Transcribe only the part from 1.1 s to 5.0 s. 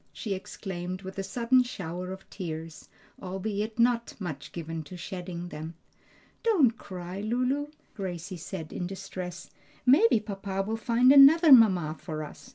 a sudden shower of tears, albeit not much given to